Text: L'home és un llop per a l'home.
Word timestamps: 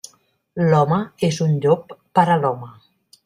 L'home 0.71 0.97
és 1.27 1.37
un 1.47 1.53
llop 1.65 1.95
per 2.19 2.25
a 2.29 2.39
l'home. 2.45 2.73